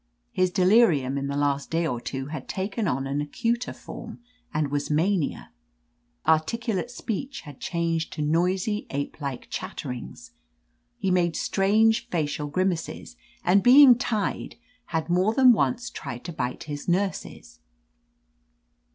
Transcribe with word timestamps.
His 0.31 0.49
delirium 0.49 1.15
in 1.15 1.27
the 1.27 1.37
last 1.37 1.69
day 1.69 1.85
or 1.85 2.01
two 2.01 2.25
had 2.33 2.47
taken 2.49 2.87
on 2.87 3.05
an 3.05 3.21
acuter 3.21 3.71
form, 3.71 4.19
and 4.51 4.71
was 4.71 4.89
mania. 4.89 5.51
Articulate 6.25 6.89
speech 6.89 7.41
had 7.41 7.59
changed 7.59 8.11
to 8.13 8.23
noisy 8.23 8.87
ape 8.89 9.21
like 9.21 9.47
chatterings. 9.51 10.31
He 10.97 11.11
made 11.11 11.35
strange 11.35 12.09
facial 12.09 12.47
grimaces, 12.47 13.15
and 13.43 13.61
being 13.61 13.95
tied, 13.95 14.55
had 14.85 15.07
more 15.07 15.35
than 15.35 15.53
once 15.53 15.91
tried 15.91 16.23
to 16.23 16.33
bite 16.33 16.63
his 16.63 16.87
nurses. 16.87 17.59